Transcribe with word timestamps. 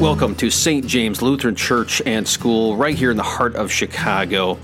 Welcome 0.00 0.34
to 0.36 0.48
St. 0.48 0.86
James 0.86 1.20
Lutheran 1.22 1.56
Church 1.56 2.00
and 2.06 2.26
School, 2.26 2.76
right 2.76 2.94
here 2.94 3.10
in 3.10 3.16
the 3.16 3.24
heart 3.24 3.56
of 3.56 3.72
Chicago. 3.72 4.60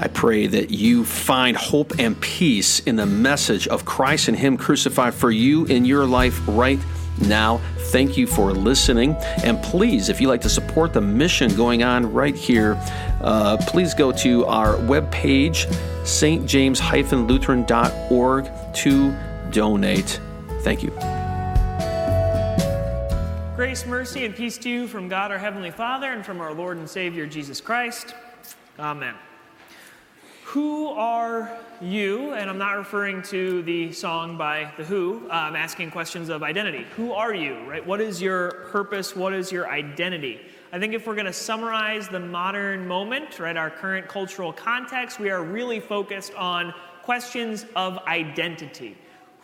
I 0.00 0.08
pray 0.08 0.48
that 0.48 0.70
you 0.70 1.04
find 1.04 1.56
hope 1.56 2.00
and 2.00 2.20
peace 2.20 2.80
in 2.80 2.96
the 2.96 3.06
message 3.06 3.68
of 3.68 3.84
Christ 3.84 4.26
and 4.26 4.36
Him 4.36 4.56
crucified 4.56 5.14
for 5.14 5.30
you 5.30 5.64
in 5.66 5.84
your 5.84 6.06
life 6.06 6.40
right 6.48 6.80
now. 7.20 7.58
Thank 7.92 8.16
you 8.16 8.26
for 8.26 8.52
listening. 8.52 9.14
And 9.44 9.62
please, 9.62 10.08
if 10.08 10.20
you 10.20 10.26
like 10.26 10.40
to 10.40 10.48
support 10.48 10.92
the 10.92 11.00
mission 11.00 11.54
going 11.54 11.84
on 11.84 12.12
right 12.12 12.34
here, 12.34 12.76
uh, 13.20 13.56
please 13.68 13.94
go 13.94 14.10
to 14.10 14.44
our 14.46 14.74
webpage, 14.74 15.72
stjames-lutheran.org, 16.02 18.74
to 18.74 19.16
donate. 19.52 20.20
Thank 20.62 20.82
you. 20.82 21.23
Grace, 23.56 23.86
mercy, 23.86 24.24
and 24.24 24.34
peace 24.34 24.58
to 24.58 24.68
you 24.68 24.88
from 24.88 25.08
God 25.08 25.30
our 25.30 25.38
Heavenly 25.38 25.70
Father 25.70 26.12
and 26.12 26.26
from 26.26 26.40
our 26.40 26.52
Lord 26.52 26.76
and 26.76 26.90
Savior 26.90 27.24
Jesus 27.24 27.60
Christ. 27.60 28.12
Amen. 28.80 29.14
Who 30.46 30.88
are 30.88 31.56
you? 31.80 32.32
And 32.32 32.50
I'm 32.50 32.58
not 32.58 32.72
referring 32.72 33.22
to 33.22 33.62
the 33.62 33.92
song 33.92 34.36
by 34.36 34.72
The 34.76 34.82
Who. 34.82 35.30
I'm 35.30 35.54
asking 35.54 35.92
questions 35.92 36.30
of 36.30 36.42
identity. 36.42 36.84
Who 36.96 37.12
are 37.12 37.32
you, 37.32 37.54
right? 37.70 37.86
What 37.86 38.00
is 38.00 38.20
your 38.20 38.66
purpose? 38.72 39.14
What 39.14 39.32
is 39.32 39.52
your 39.52 39.70
identity? 39.70 40.40
I 40.72 40.80
think 40.80 40.92
if 40.92 41.06
we're 41.06 41.14
going 41.14 41.26
to 41.26 41.32
summarize 41.32 42.08
the 42.08 42.18
modern 42.18 42.88
moment, 42.88 43.38
right, 43.38 43.56
our 43.56 43.70
current 43.70 44.08
cultural 44.08 44.52
context, 44.52 45.20
we 45.20 45.30
are 45.30 45.44
really 45.44 45.78
focused 45.78 46.34
on 46.34 46.74
questions 47.04 47.66
of 47.76 47.98
identity. 48.08 48.96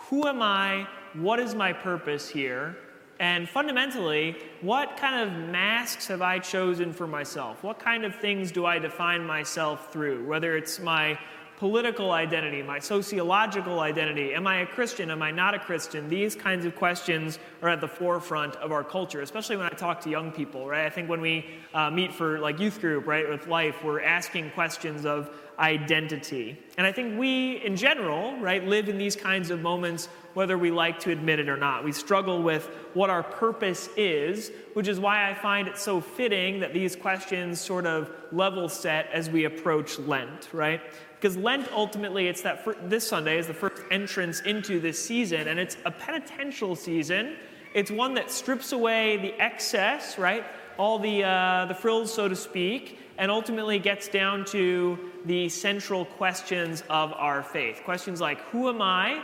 Who 0.09 0.27
am 0.27 0.43
I? 0.43 0.89
What 1.15 1.39
is 1.39 1.55
my 1.55 1.73
purpose 1.73 2.29
here? 2.29 2.77
And 3.21 3.47
fundamentally, 3.47 4.35
what 4.63 4.97
kind 4.97 5.29
of 5.29 5.51
masks 5.51 6.07
have 6.07 6.23
I 6.23 6.39
chosen 6.39 6.95
for 6.95 7.07
myself? 7.07 7.63
What 7.63 7.79
kind 7.79 8.07
of 8.07 8.17
things 8.17 8.51
do 8.51 8.65
I 8.65 8.79
define 8.79 9.25
myself 9.25 9.93
through? 9.93 10.27
Whether 10.27 10.57
it's 10.57 10.81
my 10.81 11.19
political 11.59 12.13
identity, 12.13 12.63
my 12.63 12.79
sociological 12.79 13.81
identity, 13.81 14.33
am 14.33 14.47
I 14.47 14.61
a 14.63 14.67
Christian, 14.67 15.11
am 15.11 15.21
I 15.21 15.31
not 15.31 15.53
a 15.53 15.59
Christian? 15.59 16.09
These 16.09 16.35
kinds 16.35 16.65
of 16.65 16.75
questions 16.75 17.39
are 17.61 17.69
at 17.69 17.83
the 17.83 17.89
forefront 17.89 18.57
of 18.57 18.73
our 18.73 18.83
culture, 18.83 19.21
especially 19.21 19.59
when 19.59 19.67
I 19.67 19.77
talk 19.77 20.01
to 20.01 20.09
young 20.09 20.33
people, 20.33 20.67
right? 20.67 20.87
I 20.87 20.91
think 20.91 21.11
when 21.11 21.21
we 21.21 21.45
uh, 21.75 21.91
meet 21.91 22.15
for 22.15 22.39
like 22.39 22.59
youth 22.59 22.81
group, 22.81 23.07
right, 23.07 23.29
with 23.29 23.47
life, 23.47 23.85
we're 23.85 24.01
asking 24.01 24.53
questions 24.53 25.05
of 25.05 25.31
identity. 25.61 26.59
And 26.79 26.87
I 26.87 26.93
think 26.93 27.19
we, 27.19 27.63
in 27.65 27.77
general, 27.77 28.37
right, 28.39 28.65
live 28.67 28.89
in 28.89 28.97
these 28.97 29.15
kinds 29.15 29.51
of 29.51 29.61
moments 29.61 30.09
whether 30.35 30.57
we 30.57 30.71
like 30.71 30.99
to 31.01 31.11
admit 31.11 31.39
it 31.39 31.49
or 31.49 31.57
not. 31.57 31.85
We 31.85 31.93
struggle 31.93 32.43
with 32.43 32.67
what 32.95 33.11
our 33.11 33.23
purpose 33.23 33.89
is, 33.97 34.53
which 34.75 34.89
is 34.89 35.01
why 35.01 35.29
I 35.29 35.35
find 35.35 35.69
it 35.69 35.77
so 35.77 36.01
fitting 36.01 36.61
that 36.61 36.73
these 36.73 36.97
questions 36.97 37.61
sort 37.61 37.85
of 37.85 38.11
level 38.33 38.69
set 38.69 39.11
as 39.13 39.29
we 39.29 39.45
approach 39.45 39.99
Lent, 39.99 40.49
right? 40.53 40.81
Because 41.21 41.37
Lent 41.37 41.71
ultimately, 41.73 42.29
it's 42.29 42.43
that 42.43 42.65
fir- 42.65 42.77
this 42.85 43.07
Sunday 43.07 43.39
is 43.39 43.47
the 43.47 43.55
first 43.55 43.83
entrance 43.91 44.41
into 44.41 44.81
this 44.81 45.05
season, 45.05 45.49
and 45.49 45.59
it's 45.59 45.77
a 45.85 45.91
penitential 45.91 46.75
season. 46.77 47.37
It's 47.75 47.91
one 47.91 48.15
that 48.15 48.31
strips 48.31 48.73
away 48.73 49.17
the 49.17 49.35
excess, 49.41 50.17
right? 50.17 50.45
All 50.79 50.99
the, 50.99 51.25
uh, 51.25 51.67
the 51.67 51.75
frills, 51.75 52.15
so 52.15 52.29
to 52.29 52.37
speak, 52.37 53.00
and 53.21 53.31
ultimately 53.31 53.79
gets 53.79 54.09
down 54.09 54.47
to 54.47 54.99
the 55.27 55.47
central 55.51 56.07
questions 56.07 56.83
of 56.89 57.13
our 57.13 57.43
faith. 57.43 57.83
Questions 57.85 58.19
like, 58.21 58.41
Who 58.47 58.69
am 58.71 58.81
I? 58.81 59.23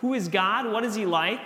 Who 0.00 0.14
is 0.14 0.28
God? 0.28 0.70
What 0.70 0.84
is 0.84 0.94
He 0.94 1.06
like? 1.06 1.44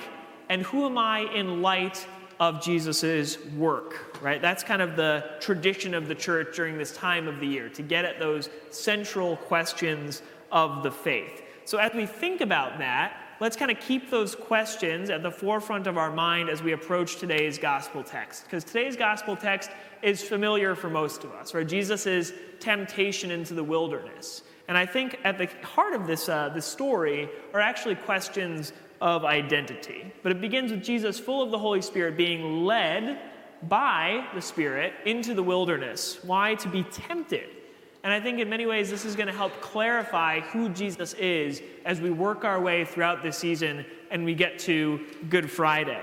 And 0.50 0.62
who 0.62 0.84
am 0.84 0.98
I 0.98 1.20
in 1.32 1.62
light 1.62 2.06
of 2.40 2.60
Jesus' 2.60 3.38
work, 3.56 4.20
right? 4.20 4.42
That's 4.42 4.64
kind 4.64 4.82
of 4.82 4.96
the 4.96 5.30
tradition 5.38 5.94
of 5.94 6.08
the 6.08 6.14
church 6.14 6.56
during 6.56 6.76
this 6.76 6.94
time 6.94 7.28
of 7.28 7.38
the 7.38 7.46
year, 7.46 7.68
to 7.68 7.82
get 7.82 8.04
at 8.04 8.18
those 8.18 8.50
central 8.70 9.36
questions 9.36 10.22
of 10.50 10.82
the 10.82 10.90
faith. 10.90 11.42
So 11.64 11.78
as 11.78 11.94
we 11.94 12.04
think 12.04 12.40
about 12.40 12.78
that, 12.78 13.16
let's 13.40 13.56
kind 13.56 13.70
of 13.70 13.80
keep 13.80 14.10
those 14.10 14.34
questions 14.34 15.10
at 15.10 15.22
the 15.22 15.30
forefront 15.30 15.86
of 15.86 15.96
our 15.96 16.10
mind 16.10 16.48
as 16.48 16.62
we 16.62 16.72
approach 16.72 17.16
today's 17.16 17.58
gospel 17.58 18.02
text. 18.02 18.44
Because 18.44 18.64
today's 18.64 18.96
gospel 18.96 19.36
text 19.36 19.70
is 20.02 20.22
familiar 20.22 20.74
for 20.74 20.90
most 20.90 21.24
of 21.24 21.32
us, 21.32 21.54
right? 21.54 21.66
Jesus' 21.66 22.32
temptation 22.60 23.30
into 23.30 23.54
the 23.54 23.64
wilderness. 23.64 24.42
And 24.68 24.78
I 24.78 24.86
think 24.86 25.18
at 25.24 25.38
the 25.38 25.46
heart 25.62 25.94
of 25.94 26.06
this, 26.06 26.28
uh, 26.28 26.48
this 26.50 26.66
story 26.66 27.28
are 27.52 27.60
actually 27.60 27.96
questions 27.96 28.72
of 29.00 29.24
identity. 29.24 30.12
But 30.22 30.32
it 30.32 30.40
begins 30.40 30.70
with 30.70 30.82
Jesus, 30.82 31.18
full 31.18 31.42
of 31.42 31.50
the 31.50 31.58
Holy 31.58 31.82
Spirit, 31.82 32.16
being 32.16 32.64
led 32.64 33.18
by 33.68 34.26
the 34.34 34.40
Spirit 34.40 34.92
into 35.04 35.34
the 35.34 35.42
wilderness. 35.42 36.18
Why? 36.22 36.54
To 36.56 36.68
be 36.68 36.84
tempted. 36.84 37.48
And 38.04 38.12
I 38.12 38.20
think 38.20 38.40
in 38.40 38.48
many 38.48 38.66
ways 38.66 38.90
this 38.90 39.04
is 39.04 39.14
going 39.14 39.28
to 39.28 39.32
help 39.32 39.60
clarify 39.60 40.40
who 40.40 40.68
Jesus 40.70 41.14
is 41.14 41.62
as 41.84 42.00
we 42.00 42.10
work 42.10 42.44
our 42.44 42.60
way 42.60 42.84
throughout 42.84 43.22
this 43.22 43.38
season 43.38 43.84
and 44.10 44.24
we 44.24 44.34
get 44.34 44.58
to 44.60 45.00
Good 45.28 45.50
Friday. 45.50 46.02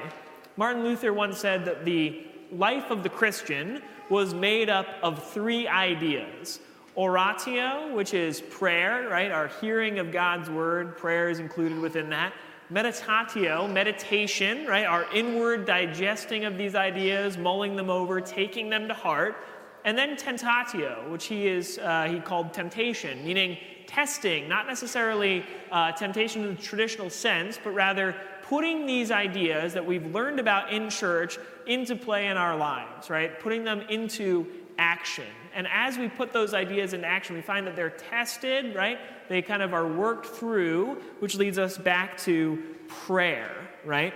Martin 0.55 0.83
Luther 0.83 1.13
once 1.13 1.37
said 1.37 1.65
that 1.65 1.85
the 1.85 2.25
life 2.51 2.89
of 2.89 3.03
the 3.03 3.09
Christian 3.09 3.81
was 4.09 4.33
made 4.33 4.69
up 4.69 4.87
of 5.03 5.31
three 5.31 5.67
ideas 5.67 6.59
Oratio, 6.97 7.93
which 7.93 8.13
is 8.13 8.41
prayer, 8.41 9.07
right? 9.07 9.31
Our 9.31 9.47
hearing 9.61 9.99
of 9.99 10.11
God's 10.11 10.49
word, 10.49 10.97
prayer 10.97 11.29
is 11.29 11.39
included 11.39 11.79
within 11.79 12.09
that. 12.09 12.33
Meditatio, 12.69 13.71
meditation, 13.71 14.65
right? 14.67 14.85
Our 14.85 15.05
inward 15.13 15.65
digesting 15.65 16.43
of 16.43 16.57
these 16.57 16.75
ideas, 16.75 17.37
mulling 17.37 17.77
them 17.77 17.89
over, 17.89 18.19
taking 18.19 18.69
them 18.69 18.89
to 18.89 18.93
heart. 18.93 19.37
And 19.85 19.97
then 19.97 20.17
tentatio, 20.17 21.09
which 21.09 21.25
he 21.25 21.47
is 21.47 21.77
uh, 21.77 22.07
he 22.11 22.19
called 22.19 22.53
temptation, 22.53 23.23
meaning 23.23 23.57
testing, 23.87 24.47
not 24.47 24.67
necessarily 24.67 25.43
uh, 25.71 25.91
temptation 25.93 26.43
in 26.43 26.55
the 26.55 26.61
traditional 26.61 27.09
sense, 27.09 27.59
but 27.63 27.71
rather 27.71 28.15
putting 28.43 28.85
these 28.85 29.11
ideas 29.11 29.73
that 29.73 29.85
we've 29.85 30.05
learned 30.13 30.39
about 30.39 30.71
in 30.73 30.89
church 30.89 31.37
into 31.67 31.95
play 31.95 32.27
in 32.27 32.37
our 32.37 32.57
lives, 32.57 33.09
right? 33.09 33.39
Putting 33.39 33.63
them 33.63 33.81
into 33.89 34.45
action. 34.77 35.25
And 35.53 35.67
as 35.71 35.97
we 35.97 36.07
put 36.07 36.33
those 36.33 36.53
ideas 36.53 36.93
into 36.93 37.07
action, 37.07 37.35
we 37.35 37.41
find 37.41 37.67
that 37.67 37.75
they're 37.75 37.89
tested, 37.89 38.75
right? 38.75 38.99
They 39.27 39.41
kind 39.41 39.61
of 39.61 39.73
are 39.73 39.87
worked 39.87 40.25
through, 40.25 40.95
which 41.19 41.35
leads 41.35 41.59
us 41.59 41.77
back 41.77 42.17
to 42.19 42.61
prayer, 42.87 43.51
right? 43.85 44.13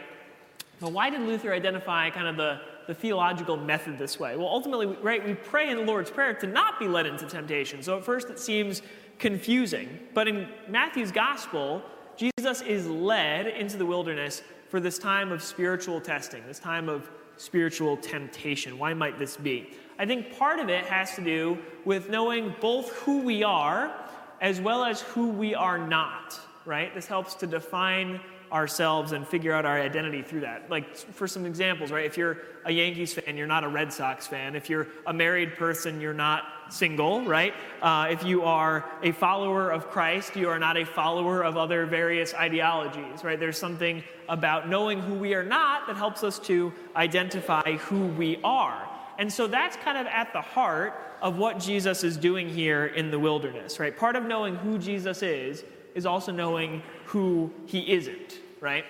Now, 0.82 0.90
why 0.90 1.10
did 1.10 1.22
Luther 1.22 1.54
identify 1.54 2.10
kind 2.10 2.28
of 2.28 2.36
the, 2.36 2.60
the 2.88 2.94
theological 2.94 3.58
method 3.58 3.98
this 3.98 4.20
way? 4.20 4.36
Well, 4.36 4.48
ultimately, 4.48 4.88
right, 5.02 5.26
we 5.26 5.34
pray 5.34 5.70
in 5.70 5.78
the 5.78 5.84
Lord's 5.84 6.12
Prayer 6.12 6.34
to 6.36 6.48
not 6.48 6.80
be 6.80 6.88
led 6.88 7.06
into 7.06 7.26
temptation. 7.26 7.82
So 7.84 7.98
at 7.98 8.04
first 8.04 8.30
it 8.30 8.40
seems 8.40 8.82
confusing. 9.20 10.00
But 10.14 10.28
in 10.28 10.48
Matthew's 10.68 11.12
gospel, 11.12 11.82
Jesus 12.18 12.62
is 12.62 12.88
led 12.88 13.48
into 13.48 13.78
the 13.78 13.86
wilderness 13.86 14.42
for 14.70 14.80
this 14.80 14.98
time 14.98 15.32
of 15.32 15.42
spiritual 15.44 16.02
testing, 16.02 16.46
this 16.48 16.60
time 16.60 16.90
of 16.90 17.10
spiritual 17.38 17.98
temptation. 17.98 18.78
Why 18.78 18.94
might 18.94 19.20
this 19.20 19.38
be? 19.38 19.70
I 19.98 20.06
think 20.06 20.38
part 20.38 20.60
of 20.60 20.70
it 20.70 20.86
has 20.86 21.16
to 21.16 21.22
do 21.22 21.58
with 21.86 22.10
knowing 22.10 22.56
both 22.60 22.90
who 22.92 23.22
we 23.22 23.44
are 23.44 23.94
as 24.42 24.60
well 24.60 24.84
as 24.84 25.02
who 25.02 25.30
we 25.30 25.56
are 25.56 25.78
not, 25.78 26.40
right? 26.66 26.94
This 26.94 27.06
helps 27.06 27.34
to 27.36 27.48
define 27.48 28.20
ourselves 28.54 29.12
and 29.12 29.28
figure 29.28 29.52
out 29.52 29.66
our 29.66 29.80
identity 29.80 30.22
through 30.22 30.42
that. 30.42 30.70
Like, 30.70 30.96
for 30.96 31.28
some 31.28 31.46
examples, 31.46 31.92
right? 31.92 32.06
If 32.06 32.18
you're 32.18 32.38
a 32.66 32.72
Yankees 32.72 33.14
fan, 33.14 33.36
you're 33.36 33.48
not 33.48 33.64
a 33.64 33.68
Red 33.68 33.92
Sox 33.92 34.28
fan. 34.28 34.56
If 34.56 34.70
you're 34.70 34.88
a 35.08 35.14
married 35.14 35.56
person, 35.56 36.00
you're 36.00 36.14
not 36.14 36.44
single, 36.70 37.26
right? 37.26 37.54
Uh, 37.82 38.08
if 38.10 38.24
you 38.24 38.44
are 38.44 38.86
a 39.02 39.12
follower 39.12 39.72
of 39.72 39.90
Christ, 39.90 40.36
you 40.36 40.50
are 40.50 40.60
not 40.60 40.78
a 40.78 40.86
follower 40.86 41.42
of 41.42 41.58
other 41.58 41.86
various 41.86 42.34
ideologies, 42.34 43.24
right? 43.24 43.40
There's 43.40 43.58
something 43.58 44.04
about 44.30 44.70
knowing 44.70 45.02
who 45.02 45.16
we 45.16 45.34
are 45.34 45.44
not 45.44 45.88
that 45.88 45.98
helps 45.98 46.24
us 46.24 46.40
to 46.40 46.72
identify 46.96 47.78
who 47.78 48.08
we 48.08 48.40
are. 48.44 48.88
And 49.18 49.32
so 49.32 49.48
that's 49.48 49.76
kind 49.78 49.98
of 49.98 50.08
at 50.08 50.32
the 50.34 50.42
heart 50.42 50.94
of 51.22 51.38
what 51.38 51.60
Jesus 51.60 52.04
is 52.04 52.18
doing 52.18 52.50
here 52.50 52.86
in 52.86 53.10
the 53.10 53.20
wilderness, 53.20 53.80
right? 53.80 53.96
Part 53.96 54.16
of 54.16 54.26
knowing 54.26 54.56
who 54.56 54.78
Jesus 54.78 55.24
is 55.24 55.64
is 55.96 56.06
also 56.06 56.32
knowing 56.32 56.82
who 57.06 57.52
he 57.66 57.94
isn't, 57.94 58.40
right? 58.64 58.86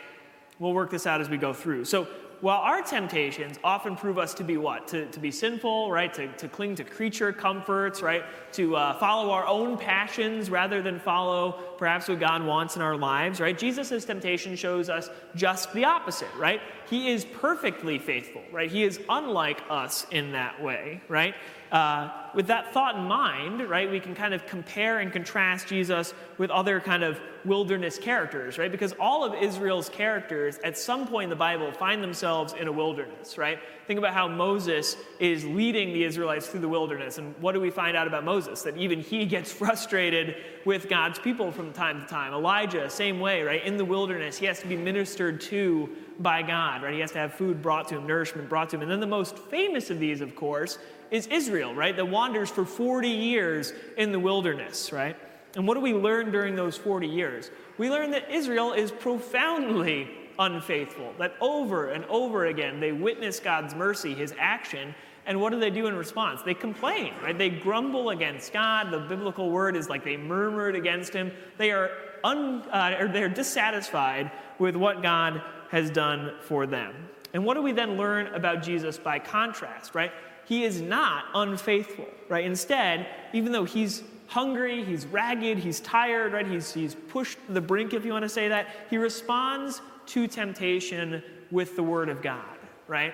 We'll 0.60 0.74
work 0.74 0.92
this 0.92 1.08
out 1.08 1.20
as 1.20 1.30
we 1.30 1.38
go 1.38 1.52
through. 1.52 1.86
So 1.86 2.08
while 2.42 2.60
our 2.60 2.82
temptations 2.82 3.58
often 3.64 3.96
prove 3.96 4.18
us 4.18 4.34
to 4.34 4.44
be 4.44 4.58
what? 4.58 4.88
To, 4.90 5.06
to 5.06 5.20
be 5.20 5.32
sinful, 5.32 5.90
right? 5.90 6.14
To, 6.14 6.28
to 6.34 6.50
cling 6.50 6.76
to 6.76 6.84
creature 6.84 7.32
comforts, 7.32 8.02
right? 8.02 8.24
To 8.54 8.76
uh, 8.76 9.00
follow 9.00 9.32
our 9.32 9.48
own 9.48 9.78
passions 9.78 10.50
rather 10.50 10.82
than 10.82 11.00
follow 11.00 11.54
perhaps 11.78 12.10
what 12.10 12.20
God 12.20 12.44
wants 12.44 12.76
in 12.76 12.82
our 12.82 12.98
lives, 12.98 13.40
right? 13.40 13.58
Jesus' 13.58 14.04
temptation 14.04 14.58
shows 14.58 14.90
us 14.90 15.10
just 15.36 15.72
the 15.74 15.86
opposite, 15.86 16.34
right? 16.38 16.60
He 16.90 17.12
is 17.12 17.24
perfectly 17.24 17.98
faithful, 17.98 18.44
right? 18.52 18.70
He 18.70 18.84
is 18.84 19.00
unlike 19.08 19.64
us 19.70 20.06
in 20.12 20.34
that 20.34 20.62
way, 20.62 21.02
right? 21.08 21.36
Uh, 21.74 22.08
with 22.36 22.48
that 22.48 22.72
thought 22.72 22.96
in 22.96 23.04
mind, 23.04 23.68
right, 23.68 23.90
we 23.90 24.00
can 24.00 24.14
kind 24.14 24.34
of 24.34 24.46
compare 24.46 25.00
and 25.00 25.12
contrast 25.12 25.68
Jesus 25.68 26.14
with 26.38 26.52
other 26.52 26.80
kind 26.80 27.04
of 27.04 27.20
wilderness 27.46 27.98
characters, 27.98 28.60
right? 28.60 28.72
Because 28.72 28.94
all 29.00 29.24
of 29.24 29.34
Israel's 29.34 29.90
characters 29.90 30.60
at 30.64 30.78
some 30.78 31.08
point 31.08 31.26
in 31.26 31.30
the 31.32 31.36
Bible 31.36 31.72
find 31.72 32.02
themselves 32.02 32.54
in 32.54 32.68
a 32.68 32.72
wilderness, 32.72 33.40
right? 33.40 33.60
Think 33.88 33.98
about 33.98 34.14
how 34.14 34.28
Moses 34.28 34.96
is 35.20 35.46
leading 35.46 35.94
the 35.94 36.04
Israelites 36.04 36.48
through 36.48 36.62
the 36.62 36.70
wilderness. 36.70 37.18
And 37.18 37.36
what 37.42 37.54
do 37.54 37.60
we 37.60 37.72
find 37.72 37.98
out 37.98 38.06
about 38.06 38.24
Moses? 38.24 38.62
That 38.62 38.78
even 38.78 39.00
he 39.00 39.26
gets 39.34 39.52
frustrated 39.52 40.36
with 40.66 40.88
God's 40.88 41.18
people 41.18 41.52
from 41.52 41.74
time 41.74 42.02
to 42.02 42.08
time. 42.08 42.34
Elijah, 42.34 42.88
same 42.88 43.20
way, 43.20 43.42
right? 43.42 43.64
In 43.64 43.78
the 43.78 43.86
wilderness, 43.86 44.38
he 44.38 44.46
has 44.46 44.60
to 44.60 44.68
be 44.68 44.78
ministered 44.78 45.42
to 45.42 45.90
by 46.20 46.44
God, 46.44 46.84
right? 46.84 46.94
He 46.94 47.00
has 47.00 47.12
to 47.12 47.18
have 47.18 47.34
food 47.34 47.62
brought 47.62 47.88
to 47.90 47.98
him, 47.98 48.08
nourishment 48.08 48.48
brought 48.48 48.70
to 48.70 48.76
him. 48.76 48.84
And 48.84 48.92
then 48.92 49.00
the 49.00 49.08
most 49.08 49.38
famous 49.38 49.90
of 49.90 50.00
these, 50.00 50.22
of 50.22 50.36
course, 50.36 50.78
is 51.14 51.28
Israel, 51.28 51.76
right? 51.76 51.96
That 51.96 52.08
wanders 52.10 52.50
for 52.50 52.66
40 52.66 53.08
years 53.08 53.72
in 53.98 54.12
the 54.12 54.20
wilderness, 54.20 54.92
right? 54.92 55.16
And 55.56 55.68
what 55.68 55.76
do 55.76 55.80
we 55.80 55.94
learn 55.94 56.32
during 56.32 56.56
those 56.56 56.76
40 56.76 57.08
years? 57.08 57.52
We 57.78 57.92
learn 57.92 58.12
that 58.12 58.32
Israel 58.32 58.74
is 58.74 58.92
profoundly 58.92 60.10
unfaithful, 60.40 61.14
that 61.20 61.36
over 61.40 61.92
and 61.92 62.04
over 62.06 62.48
again 62.48 62.80
they 62.80 62.92
witness 62.92 63.40
God's 63.40 63.76
mercy, 63.76 64.16
his 64.16 64.34
action, 64.40 64.96
and 65.28 65.40
what 65.40 65.52
do 65.52 65.60
they 65.60 65.70
do 65.70 65.86
in 65.86 65.96
response? 65.96 66.42
They 66.42 66.56
complain, 66.56 67.14
right? 67.22 67.38
They 67.38 67.50
grumble 67.50 68.10
against 68.10 68.52
God. 68.52 68.92
The 68.92 69.00
biblical 69.00 69.52
word 69.52 69.78
is 69.78 69.88
like 69.88 70.04
they 70.04 70.18
murmured 70.18 70.76
against 70.76 71.14
him. 71.14 71.32
They 71.58 71.72
are 71.72 71.92
un, 72.24 72.64
uh, 72.64 72.98
or 73.00 73.08
they're 73.08 73.30
dissatisfied 73.30 74.32
with 74.58 74.76
what 74.76 75.02
God 75.04 75.42
has 75.70 75.92
done 75.92 76.34
for 76.42 76.66
them. 76.66 76.94
And 77.34 77.46
what 77.46 77.54
do 77.54 77.62
we 77.62 77.72
then 77.72 77.98
learn 77.98 78.28
about 78.34 78.64
Jesus 78.64 78.98
by 78.98 79.20
contrast, 79.20 79.96
right? 79.96 80.12
He 80.46 80.64
is 80.64 80.82
not 80.82 81.26
unfaithful, 81.34 82.08
right? 82.30 82.46
Instead, 82.46 83.08
even 83.34 83.52
though 83.52 83.64
he's 83.64 84.04
hungry, 84.28 84.84
he's 84.84 85.06
ragged, 85.06 85.58
he's 85.58 85.80
tired, 85.80 86.34
right? 86.34 86.48
He's, 86.48 86.74
he's 86.74 86.96
pushed 86.96 87.38
to 87.48 87.54
the 87.54 87.62
brink, 87.62 87.94
if 87.94 88.06
you 88.06 88.12
want 88.12 88.24
to 88.24 88.30
say 88.30 88.48
that, 88.48 88.68
he 88.90 88.98
responds 88.98 89.82
to 90.08 90.28
temptation 90.28 91.24
with 91.52 91.76
the 91.76 91.84
word 91.84 92.10
of 92.10 92.22
God, 92.22 92.58
right? 92.88 93.14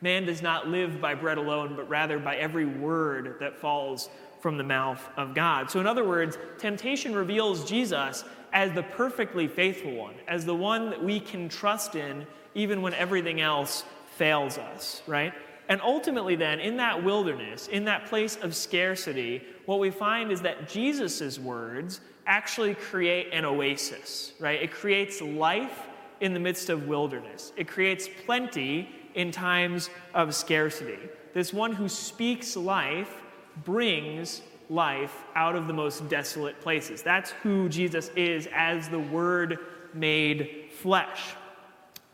Man 0.00 0.26
does 0.26 0.42
not 0.42 0.68
live 0.68 1.00
by 1.00 1.14
bread 1.14 1.38
alone, 1.38 1.74
but 1.76 1.88
rather 1.88 2.18
by 2.18 2.36
every 2.36 2.66
word 2.66 3.36
that 3.40 3.56
falls 3.56 4.10
from 4.40 4.56
the 4.56 4.64
mouth 4.64 5.04
of 5.16 5.34
God. 5.34 5.70
So, 5.70 5.80
in 5.80 5.86
other 5.86 6.04
words, 6.04 6.38
temptation 6.58 7.14
reveals 7.14 7.64
Jesus 7.64 8.24
as 8.52 8.72
the 8.72 8.82
perfectly 8.82 9.48
faithful 9.48 9.94
one, 9.94 10.14
as 10.28 10.44
the 10.44 10.54
one 10.54 10.90
that 10.90 11.02
we 11.02 11.20
can 11.20 11.48
trust 11.48 11.96
in 11.96 12.26
even 12.54 12.80
when 12.82 12.94
everything 12.94 13.40
else 13.40 13.84
fails 14.16 14.58
us, 14.58 15.02
right? 15.06 15.32
And 15.68 15.80
ultimately, 15.82 16.34
then, 16.34 16.60
in 16.60 16.78
that 16.78 17.04
wilderness, 17.04 17.68
in 17.68 17.84
that 17.84 18.06
place 18.06 18.36
of 18.36 18.56
scarcity, 18.56 19.42
what 19.66 19.80
we 19.80 19.90
find 19.90 20.32
is 20.32 20.40
that 20.40 20.68
Jesus' 20.68 21.38
words 21.38 22.00
actually 22.26 22.74
create 22.74 23.28
an 23.32 23.44
oasis, 23.44 24.32
right? 24.38 24.62
It 24.62 24.70
creates 24.70 25.20
life 25.20 25.86
in 26.20 26.34
the 26.34 26.40
midst 26.40 26.68
of 26.68 26.88
wilderness, 26.88 27.52
it 27.56 27.68
creates 27.68 28.08
plenty 28.26 28.88
in 29.14 29.30
times 29.30 29.90
of 30.14 30.34
scarcity. 30.34 30.98
This 31.32 31.52
one 31.52 31.72
who 31.72 31.88
speaks 31.88 32.56
life 32.56 33.22
brings 33.64 34.42
life 34.70 35.24
out 35.34 35.54
of 35.54 35.66
the 35.66 35.72
most 35.72 36.08
desolate 36.08 36.60
places. 36.60 37.02
That's 37.02 37.30
who 37.42 37.68
Jesus 37.68 38.10
is 38.16 38.48
as 38.52 38.88
the 38.88 38.98
Word 38.98 39.58
made 39.94 40.70
flesh. 40.72 41.34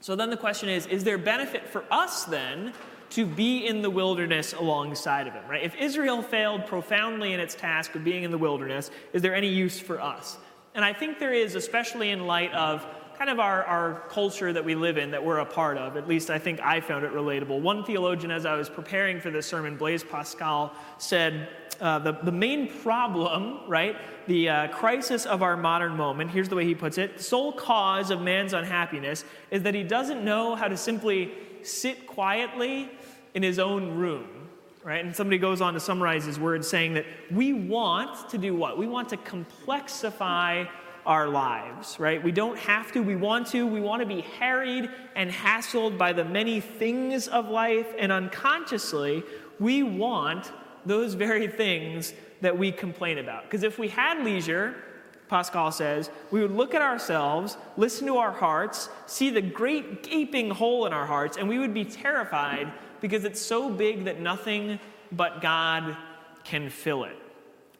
So 0.00 0.14
then 0.14 0.30
the 0.30 0.36
question 0.36 0.68
is 0.68 0.86
is 0.86 1.04
there 1.04 1.18
benefit 1.18 1.68
for 1.68 1.84
us 1.90 2.24
then? 2.24 2.72
To 3.14 3.24
be 3.24 3.66
in 3.66 3.80
the 3.80 3.90
wilderness 3.90 4.54
alongside 4.54 5.28
of 5.28 5.34
him, 5.34 5.44
right? 5.48 5.62
If 5.62 5.76
Israel 5.76 6.20
failed 6.20 6.66
profoundly 6.66 7.32
in 7.32 7.38
its 7.38 7.54
task 7.54 7.94
of 7.94 8.02
being 8.02 8.24
in 8.24 8.32
the 8.32 8.38
wilderness, 8.38 8.90
is 9.12 9.22
there 9.22 9.36
any 9.36 9.48
use 9.48 9.78
for 9.78 10.00
us? 10.00 10.36
And 10.74 10.84
I 10.84 10.92
think 10.92 11.20
there 11.20 11.32
is, 11.32 11.54
especially 11.54 12.10
in 12.10 12.26
light 12.26 12.52
of 12.52 12.84
kind 13.16 13.30
of 13.30 13.38
our, 13.38 13.62
our 13.64 14.02
culture 14.08 14.52
that 14.52 14.64
we 14.64 14.74
live 14.74 14.98
in, 14.98 15.12
that 15.12 15.24
we're 15.24 15.38
a 15.38 15.46
part 15.46 15.78
of. 15.78 15.96
At 15.96 16.08
least 16.08 16.28
I 16.28 16.40
think 16.40 16.60
I 16.60 16.80
found 16.80 17.04
it 17.04 17.12
relatable. 17.12 17.60
One 17.60 17.84
theologian, 17.84 18.32
as 18.32 18.44
I 18.44 18.56
was 18.56 18.68
preparing 18.68 19.20
for 19.20 19.30
this 19.30 19.46
sermon, 19.46 19.76
Blaise 19.76 20.02
Pascal, 20.02 20.72
said 20.98 21.48
uh, 21.80 22.00
the, 22.00 22.12
the 22.12 22.32
main 22.32 22.68
problem, 22.80 23.60
right, 23.68 23.96
the 24.26 24.48
uh, 24.48 24.68
crisis 24.68 25.26
of 25.26 25.42
our 25.42 25.56
modern 25.56 25.96
moment, 25.96 26.32
here's 26.32 26.48
the 26.48 26.56
way 26.56 26.64
he 26.64 26.74
puts 26.74 26.98
it 26.98 27.18
the 27.18 27.22
sole 27.22 27.52
cause 27.52 28.10
of 28.10 28.20
man's 28.20 28.52
unhappiness 28.52 29.24
is 29.52 29.62
that 29.62 29.74
he 29.74 29.84
doesn't 29.84 30.24
know 30.24 30.56
how 30.56 30.66
to 30.66 30.76
simply 30.76 31.32
sit 31.66 32.06
quietly 32.06 32.90
in 33.34 33.42
his 33.42 33.58
own 33.58 33.96
room. 33.96 34.28
Right? 34.82 35.02
And 35.02 35.16
somebody 35.16 35.38
goes 35.38 35.62
on 35.62 35.72
to 35.72 35.80
summarize 35.80 36.26
his 36.26 36.38
words 36.38 36.68
saying 36.68 36.92
that 36.94 37.06
we 37.30 37.54
want 37.54 38.28
to 38.28 38.36
do 38.36 38.54
what? 38.54 38.76
We 38.76 38.86
want 38.86 39.08
to 39.08 39.16
complexify 39.16 40.68
our 41.06 41.28
lives, 41.28 41.98
right? 41.98 42.22
We 42.22 42.32
don't 42.32 42.58
have 42.58 42.92
to, 42.92 43.00
we 43.00 43.16
want 43.16 43.46
to. 43.48 43.66
We 43.66 43.80
want 43.80 44.00
to 44.00 44.06
be 44.06 44.22
harried 44.22 44.90
and 45.14 45.30
hassled 45.30 45.98
by 45.98 46.12
the 46.12 46.24
many 46.24 46.60
things 46.60 47.28
of 47.28 47.48
life, 47.48 47.86
and 47.98 48.10
unconsciously, 48.10 49.22
we 49.60 49.82
want 49.82 50.52
those 50.86 51.14
very 51.14 51.48
things 51.48 52.14
that 52.40 52.56
we 52.56 52.72
complain 52.72 53.18
about. 53.18 53.44
Because 53.44 53.62
if 53.62 53.78
we 53.78 53.88
had 53.88 54.24
leisure, 54.24 54.74
Pascal 55.28 55.72
says, 55.72 56.10
we 56.30 56.40
would 56.40 56.50
look 56.50 56.74
at 56.74 56.82
ourselves, 56.82 57.56
listen 57.76 58.06
to 58.06 58.18
our 58.18 58.32
hearts, 58.32 58.88
see 59.06 59.30
the 59.30 59.40
great 59.40 60.02
gaping 60.02 60.50
hole 60.50 60.86
in 60.86 60.92
our 60.92 61.06
hearts, 61.06 61.36
and 61.36 61.48
we 61.48 61.58
would 61.58 61.74
be 61.74 61.84
terrified 61.84 62.72
because 63.00 63.24
it's 63.24 63.40
so 63.40 63.70
big 63.70 64.04
that 64.04 64.20
nothing 64.20 64.78
but 65.12 65.40
God 65.40 65.96
can 66.44 66.68
fill 66.68 67.04
it. 67.04 67.16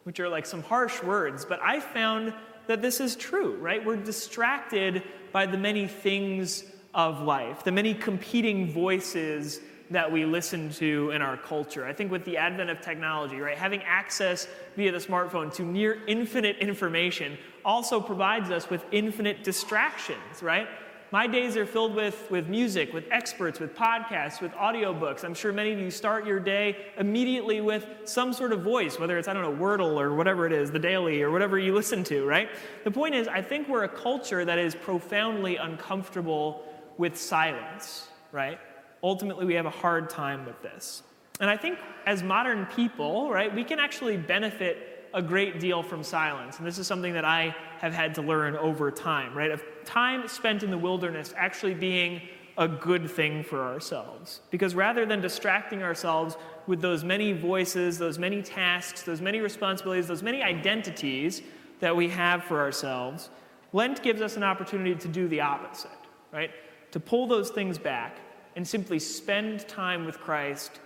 Which 0.04 0.20
are 0.20 0.28
like 0.28 0.46
some 0.46 0.62
harsh 0.62 1.02
words, 1.02 1.44
but 1.44 1.60
I 1.62 1.80
found 1.80 2.34
that 2.66 2.82
this 2.82 3.00
is 3.00 3.16
true, 3.16 3.56
right? 3.56 3.84
We're 3.84 3.96
distracted 3.96 5.02
by 5.32 5.46
the 5.46 5.58
many 5.58 5.86
things 5.86 6.64
of 6.94 7.22
life, 7.22 7.64
the 7.64 7.72
many 7.72 7.92
competing 7.94 8.70
voices 8.70 9.60
that 9.90 10.10
we 10.10 10.24
listen 10.24 10.70
to 10.70 11.10
in 11.10 11.20
our 11.20 11.36
culture. 11.36 11.84
I 11.84 11.92
think 11.92 12.10
with 12.10 12.24
the 12.24 12.36
advent 12.36 12.70
of 12.70 12.80
technology, 12.80 13.36
right, 13.36 13.56
having 13.56 13.82
access 13.82 14.48
via 14.76 14.92
the 14.92 14.98
smartphone 14.98 15.52
to 15.54 15.62
near 15.62 15.98
infinite 16.06 16.56
information 16.58 17.36
also 17.64 18.00
provides 18.00 18.50
us 18.50 18.70
with 18.70 18.84
infinite 18.92 19.44
distractions, 19.44 20.42
right? 20.42 20.68
My 21.12 21.28
days 21.28 21.56
are 21.56 21.66
filled 21.66 21.94
with, 21.94 22.28
with 22.30 22.48
music, 22.48 22.92
with 22.92 23.04
experts, 23.12 23.60
with 23.60 23.76
podcasts, 23.76 24.40
with 24.40 24.50
audiobooks. 24.52 25.22
I'm 25.22 25.34
sure 25.34 25.52
many 25.52 25.72
of 25.72 25.78
you 25.78 25.90
start 25.90 26.26
your 26.26 26.40
day 26.40 26.86
immediately 26.98 27.60
with 27.60 27.86
some 28.04 28.32
sort 28.32 28.52
of 28.52 28.62
voice, 28.62 28.98
whether 28.98 29.16
it's, 29.16 29.28
I 29.28 29.32
don't 29.32 29.42
know, 29.42 29.64
Wordle 29.64 30.00
or 30.00 30.14
whatever 30.14 30.44
it 30.44 30.52
is, 30.52 30.72
the 30.72 30.78
daily 30.80 31.22
or 31.22 31.30
whatever 31.30 31.56
you 31.56 31.72
listen 31.72 32.02
to, 32.04 32.26
right? 32.26 32.48
The 32.82 32.90
point 32.90 33.14
is, 33.14 33.28
I 33.28 33.42
think 33.42 33.68
we're 33.68 33.84
a 33.84 33.88
culture 33.88 34.44
that 34.44 34.58
is 34.58 34.74
profoundly 34.74 35.56
uncomfortable 35.56 36.64
with 36.98 37.16
silence, 37.16 38.08
right? 38.32 38.58
Ultimately 39.04 39.44
we 39.44 39.54
have 39.54 39.66
a 39.66 39.70
hard 39.70 40.08
time 40.08 40.46
with 40.46 40.60
this. 40.62 41.02
And 41.38 41.50
I 41.50 41.56
think 41.56 41.78
as 42.06 42.22
modern 42.22 42.66
people, 42.66 43.30
right, 43.30 43.54
we 43.54 43.62
can 43.62 43.78
actually 43.78 44.16
benefit 44.16 45.08
a 45.12 45.22
great 45.22 45.60
deal 45.60 45.82
from 45.82 46.02
silence. 46.02 46.58
And 46.58 46.66
this 46.66 46.78
is 46.78 46.86
something 46.86 47.12
that 47.12 47.24
I 47.24 47.54
have 47.78 47.92
had 47.92 48.14
to 48.16 48.22
learn 48.22 48.56
over 48.56 48.90
time, 48.90 49.36
right? 49.36 49.50
Of 49.50 49.62
time 49.84 50.26
spent 50.26 50.62
in 50.62 50.70
the 50.70 50.78
wilderness 50.78 51.34
actually 51.36 51.74
being 51.74 52.22
a 52.56 52.66
good 52.66 53.10
thing 53.10 53.44
for 53.44 53.62
ourselves. 53.62 54.40
Because 54.50 54.74
rather 54.74 55.04
than 55.04 55.20
distracting 55.20 55.82
ourselves 55.82 56.36
with 56.66 56.80
those 56.80 57.04
many 57.04 57.32
voices, 57.32 57.98
those 57.98 58.18
many 58.18 58.42
tasks, 58.42 59.02
those 59.02 59.20
many 59.20 59.40
responsibilities, 59.40 60.06
those 60.06 60.22
many 60.22 60.42
identities 60.42 61.42
that 61.80 61.94
we 61.94 62.08
have 62.08 62.42
for 62.44 62.60
ourselves, 62.60 63.28
Lent 63.72 64.02
gives 64.02 64.22
us 64.22 64.36
an 64.36 64.44
opportunity 64.44 64.94
to 64.94 65.08
do 65.08 65.28
the 65.28 65.40
opposite, 65.40 65.90
right? 66.32 66.50
To 66.92 67.00
pull 67.00 67.26
those 67.26 67.50
things 67.50 67.76
back 67.76 68.18
and 68.56 68.66
simply 68.66 68.98
spend 68.98 69.66
time 69.68 70.04
with 70.04 70.18
Christ 70.20 70.80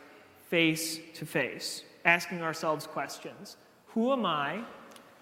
face 0.48 1.00
to 1.14 1.26
face, 1.26 1.84
asking 2.04 2.42
ourselves 2.42 2.87
questions 2.87 3.56
Who 3.88 4.12
am 4.12 4.25
I? 4.26 4.62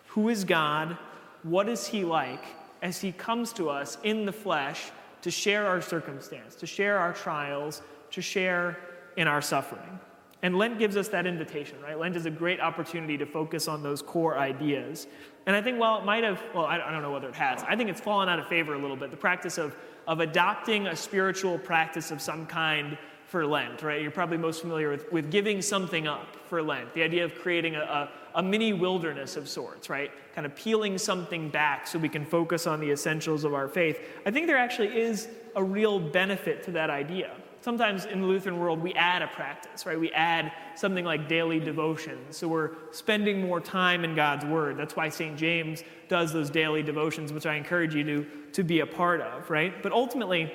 Who 0.08 0.28
is 0.28 0.44
God? 0.44 0.96
What 1.42 1.68
is 1.68 1.86
He 1.86 2.04
like 2.04 2.44
as 2.82 3.00
He 3.00 3.12
comes 3.12 3.52
to 3.54 3.68
us 3.68 3.98
in 4.02 4.24
the 4.24 4.32
flesh 4.32 4.90
to 5.22 5.30
share 5.30 5.66
our 5.66 5.80
circumstance, 5.80 6.54
to 6.56 6.66
share 6.66 6.98
our 6.98 7.12
trials, 7.12 7.82
to 8.12 8.22
share 8.22 8.78
in 9.16 9.28
our 9.28 9.42
suffering? 9.42 10.00
And 10.42 10.58
Lent 10.58 10.78
gives 10.78 10.96
us 10.96 11.08
that 11.08 11.26
invitation, 11.26 11.80
right? 11.82 11.98
Lent 11.98 12.14
is 12.14 12.26
a 12.26 12.30
great 12.30 12.60
opportunity 12.60 13.16
to 13.18 13.26
focus 13.26 13.68
on 13.68 13.82
those 13.82 14.02
core 14.02 14.38
ideas. 14.38 15.06
And 15.46 15.56
I 15.56 15.62
think 15.62 15.80
while 15.80 15.98
it 15.98 16.04
might 16.04 16.24
have, 16.24 16.42
well, 16.54 16.66
I 16.66 16.78
don't 16.78 17.02
know 17.02 17.10
whether 17.10 17.28
it 17.28 17.34
has, 17.34 17.62
I 17.62 17.74
think 17.74 17.88
it's 17.90 18.00
fallen 18.00 18.28
out 18.28 18.38
of 18.38 18.46
favor 18.46 18.74
a 18.74 18.78
little 18.78 18.96
bit. 18.96 19.10
The 19.10 19.16
practice 19.16 19.58
of 19.58 19.74
of 20.06 20.20
adopting 20.20 20.86
a 20.86 20.96
spiritual 20.96 21.58
practice 21.58 22.10
of 22.10 22.20
some 22.20 22.46
kind 22.46 22.96
for 23.26 23.44
Lent, 23.44 23.82
right? 23.82 24.00
You're 24.00 24.12
probably 24.12 24.36
most 24.36 24.60
familiar 24.60 24.90
with, 24.90 25.10
with 25.12 25.30
giving 25.30 25.60
something 25.60 26.06
up 26.06 26.36
for 26.48 26.62
Lent, 26.62 26.94
the 26.94 27.02
idea 27.02 27.24
of 27.24 27.34
creating 27.34 27.74
a, 27.74 27.80
a, 27.80 28.10
a, 28.36 28.42
mini 28.42 28.72
wilderness 28.72 29.36
of 29.36 29.48
sorts, 29.48 29.90
right? 29.90 30.12
Kind 30.34 30.46
of 30.46 30.54
peeling 30.54 30.96
something 30.96 31.48
back 31.48 31.88
so 31.88 31.98
we 31.98 32.08
can 32.08 32.24
focus 32.24 32.68
on 32.68 32.78
the 32.78 32.90
essentials 32.90 33.42
of 33.42 33.52
our 33.52 33.66
faith. 33.66 33.98
I 34.24 34.30
think 34.30 34.46
there 34.46 34.56
actually 34.56 34.96
is 34.96 35.28
a 35.56 35.64
real 35.64 35.98
benefit 35.98 36.62
to 36.64 36.70
that 36.72 36.88
idea. 36.88 37.32
Sometimes 37.66 38.04
in 38.04 38.20
the 38.20 38.26
Lutheran 38.28 38.60
world, 38.60 38.80
we 38.80 38.94
add 38.94 39.22
a 39.22 39.26
practice, 39.26 39.86
right? 39.86 39.98
We 39.98 40.12
add 40.12 40.52
something 40.76 41.04
like 41.04 41.28
daily 41.28 41.58
devotion. 41.58 42.16
So 42.30 42.46
we're 42.46 42.70
spending 42.92 43.40
more 43.40 43.60
time 43.60 44.04
in 44.04 44.14
God's 44.14 44.44
Word. 44.44 44.76
That's 44.76 44.94
why 44.94 45.08
St. 45.08 45.36
James 45.36 45.82
does 46.06 46.32
those 46.32 46.48
daily 46.48 46.84
devotions, 46.84 47.32
which 47.32 47.44
I 47.44 47.56
encourage 47.56 47.92
you 47.92 48.04
to, 48.04 48.26
to 48.52 48.62
be 48.62 48.78
a 48.78 48.86
part 48.86 49.20
of, 49.20 49.50
right? 49.50 49.82
But 49.82 49.90
ultimately, 49.90 50.52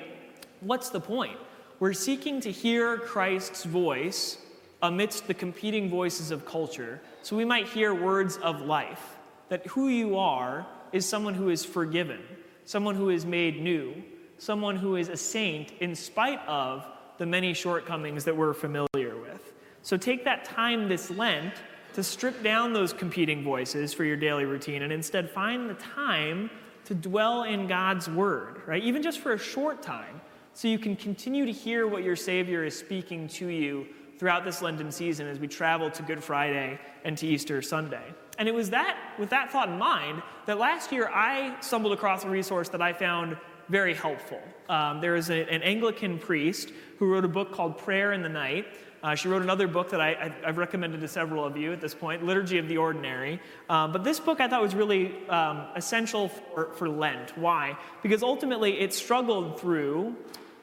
what's 0.60 0.88
the 0.88 1.02
point? 1.02 1.36
We're 1.80 1.92
seeking 1.92 2.40
to 2.40 2.50
hear 2.50 2.96
Christ's 2.96 3.64
voice 3.64 4.38
amidst 4.80 5.26
the 5.26 5.34
competing 5.34 5.90
voices 5.90 6.30
of 6.30 6.46
culture, 6.46 6.98
so 7.20 7.36
we 7.36 7.44
might 7.44 7.68
hear 7.68 7.92
words 7.92 8.38
of 8.38 8.62
life 8.62 9.18
that 9.50 9.66
who 9.66 9.88
you 9.88 10.16
are 10.16 10.66
is 10.92 11.06
someone 11.06 11.34
who 11.34 11.50
is 11.50 11.62
forgiven, 11.62 12.20
someone 12.64 12.94
who 12.94 13.10
is 13.10 13.26
made 13.26 13.60
new, 13.60 14.02
someone 14.38 14.76
who 14.76 14.96
is 14.96 15.10
a 15.10 15.16
saint 15.18 15.72
in 15.80 15.94
spite 15.94 16.40
of 16.48 16.86
the 17.18 17.26
many 17.26 17.54
shortcomings 17.54 18.24
that 18.24 18.36
we're 18.36 18.54
familiar 18.54 19.16
with. 19.20 19.52
So 19.82 19.96
take 19.96 20.24
that 20.24 20.44
time 20.44 20.88
this 20.88 21.10
Lent 21.10 21.54
to 21.94 22.02
strip 22.02 22.42
down 22.42 22.72
those 22.72 22.92
competing 22.92 23.42
voices 23.44 23.92
for 23.92 24.04
your 24.04 24.16
daily 24.16 24.44
routine 24.44 24.82
and 24.82 24.92
instead 24.92 25.30
find 25.30 25.68
the 25.68 25.74
time 25.74 26.50
to 26.84 26.94
dwell 26.94 27.44
in 27.44 27.66
God's 27.66 28.08
word, 28.08 28.62
right? 28.66 28.82
Even 28.82 29.02
just 29.02 29.20
for 29.20 29.32
a 29.32 29.38
short 29.38 29.82
time, 29.82 30.20
so 30.54 30.68
you 30.68 30.78
can 30.78 30.96
continue 30.96 31.46
to 31.46 31.52
hear 31.52 31.86
what 31.86 32.02
your 32.02 32.16
Savior 32.16 32.64
is 32.64 32.78
speaking 32.78 33.28
to 33.28 33.46
you 33.46 33.86
throughout 34.18 34.44
this 34.44 34.62
Lenten 34.62 34.92
season 34.92 35.26
as 35.26 35.38
we 35.38 35.48
travel 35.48 35.90
to 35.90 36.02
Good 36.02 36.22
Friday 36.22 36.78
and 37.04 37.16
to 37.18 37.26
Easter 37.26 37.62
Sunday. 37.62 38.04
And 38.38 38.48
it 38.48 38.54
was 38.54 38.70
that, 38.70 38.96
with 39.18 39.30
that 39.30 39.50
thought 39.50 39.68
in 39.68 39.78
mind, 39.78 40.22
that 40.46 40.58
last 40.58 40.92
year 40.92 41.08
I 41.08 41.56
stumbled 41.60 41.92
across 41.92 42.24
a 42.24 42.28
resource 42.28 42.68
that 42.70 42.82
I 42.82 42.92
found 42.92 43.36
very 43.68 43.94
helpful. 43.94 44.40
Um, 44.68 45.00
there 45.00 45.16
is 45.16 45.30
a, 45.30 45.48
an 45.50 45.62
Anglican 45.62 46.18
priest 46.18 46.70
who 46.98 47.10
wrote 47.12 47.24
a 47.24 47.28
book 47.28 47.52
called 47.52 47.78
Prayer 47.78 48.12
in 48.12 48.22
the 48.22 48.28
Night. 48.28 48.66
Uh, 49.02 49.16
she 49.16 49.26
wrote 49.26 49.42
another 49.42 49.66
book 49.66 49.90
that 49.90 50.00
I, 50.00 50.32
have 50.44 50.58
recommended 50.58 51.00
to 51.00 51.08
several 51.08 51.44
of 51.44 51.56
you 51.56 51.72
at 51.72 51.80
this 51.80 51.94
point, 51.94 52.24
Liturgy 52.24 52.58
of 52.58 52.68
the 52.68 52.76
Ordinary. 52.76 53.40
Um, 53.68 53.92
but 53.92 54.04
this 54.04 54.20
book 54.20 54.40
I 54.40 54.46
thought 54.46 54.62
was 54.62 54.76
really 54.76 55.28
um, 55.28 55.66
essential 55.74 56.28
for, 56.28 56.72
for 56.74 56.88
Lent. 56.88 57.36
Why? 57.36 57.76
Because 58.02 58.22
ultimately 58.22 58.78
it 58.78 58.94
struggled 58.94 59.60
through 59.60 60.14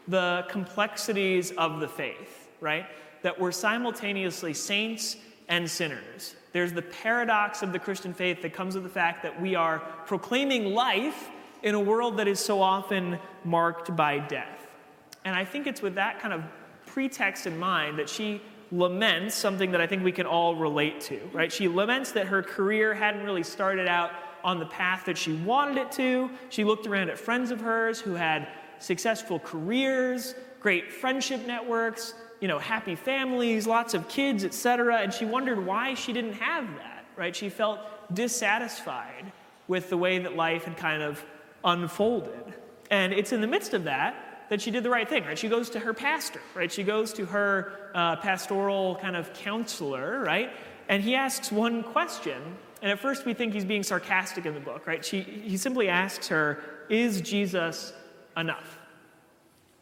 the 0.08 0.46
complexities 0.50 1.52
of 1.52 1.82
the 1.82 1.88
faith, 1.88 2.50
right? 2.62 2.86
That 3.24 3.38
we're 3.38 3.52
simultaneously 3.52 4.54
saints 4.54 5.18
and 5.50 5.70
sinners. 5.70 6.36
There's 6.54 6.72
the 6.72 6.82
paradox 6.82 7.62
of 7.62 7.74
the 7.74 7.80
Christian 7.80 8.14
faith 8.14 8.42
that 8.42 8.54
comes 8.54 8.76
with 8.76 8.84
the 8.84 8.90
fact 8.90 9.22
that 9.24 9.40
we 9.40 9.56
are 9.56 9.80
proclaiming 10.06 10.74
life 10.74 11.30
in 11.64 11.76
a 11.76 11.80
world 11.80 12.18
that 12.18 12.28
is 12.28 12.40
so 12.40 12.62
often 12.62 13.20
marked 13.44 13.96
by 13.96 14.20
death. 14.20 14.68
And 15.26 15.36
I 15.36 15.46
think 15.46 15.68
it's 15.68 15.82
with 15.82 15.96
that 15.96 16.20
kind 16.20 16.34
of 16.34 16.44
pretext 16.86 17.46
in 17.46 17.58
mind 17.58 18.00
that 18.00 18.10
she 18.10 18.42
laments 18.72 19.36
something 19.36 19.72
that 19.72 19.82
I 19.82 19.88
think 19.88 20.04
we 20.04 20.12
can 20.12 20.26
all 20.26 20.56
relate 20.56 21.02
to, 21.02 21.20
right? 21.34 21.52
She 21.52 21.68
laments 21.68 22.12
that 22.14 22.28
her 22.28 22.44
career 22.44 22.94
hadn't 22.94 23.24
really 23.24 23.44
started 23.44 23.88
out 23.88 24.12
on 24.44 24.60
the 24.60 24.66
path 24.66 25.06
that 25.06 25.18
she 25.18 25.34
wanted 25.34 25.78
it 25.78 25.92
to. 25.94 26.30
She 26.50 26.64
looked 26.64 26.88
around 26.88 27.10
at 27.10 27.18
friends 27.18 27.52
of 27.52 27.60
hers 27.60 28.00
who 28.00 28.14
had 28.14 28.48
successful 28.80 29.40
careers, 29.40 30.36
great 30.60 30.92
friendship 30.92 31.46
networks, 31.46 32.14
you 32.40 32.48
know, 32.48 32.60
happy 32.60 32.96
families, 32.96 33.68
lots 33.68 33.94
of 33.94 34.08
kids, 34.08 34.46
etc., 34.46 35.00
and 35.00 35.14
she 35.14 35.26
wondered 35.26 35.66
why 35.66 35.94
she 35.94 36.14
didn't 36.14 36.34
have 36.34 36.66
that, 36.78 37.04
right? 37.18 37.36
She 37.36 37.50
felt 37.50 37.80
dissatisfied 38.14 39.32
with 39.68 39.90
the 39.90 39.98
way 39.98 40.20
that 40.20 40.36
life 40.36 40.64
had 40.64 40.78
kind 40.78 41.04
of 41.04 41.24
unfolded. 41.64 42.54
And 42.92 43.14
it's 43.14 43.32
in 43.32 43.42
the 43.42 43.48
midst 43.48 43.74
of 43.74 43.84
that 43.86 44.48
that 44.50 44.62
she 44.62 44.72
did 44.72 44.84
the 44.84 44.90
right 44.90 45.08
thing, 45.08 45.24
right? 45.26 45.38
She 45.38 45.48
goes 45.48 45.70
to 45.72 45.80
her 45.80 45.94
pastor, 45.94 46.42
right? 46.56 46.72
She 46.72 46.84
goes 46.84 47.14
to 47.14 47.26
her 47.26 47.92
uh, 47.94 48.16
pastoral 48.18 48.96
kind 48.96 49.16
of 49.16 49.32
counselor, 49.34 50.22
right? 50.22 50.52
And 50.88 51.04
he 51.04 51.16
asks 51.16 51.52
one 51.52 51.84
question. 51.84 52.42
And 52.82 52.92
at 52.92 53.00
first 53.00 53.26
we 53.26 53.34
think 53.34 53.54
he's 53.54 53.66
being 53.66 53.84
sarcastic 53.84 54.46
in 54.46 54.56
the 54.56 54.60
book, 54.60 54.88
right? 54.88 55.06
She, 55.06 55.22
he 55.22 55.56
simply 55.56 55.88
asks 55.88 56.28
her, 56.30 56.64
Is 56.90 57.22
Jesus 57.22 57.94
enough? 58.36 58.78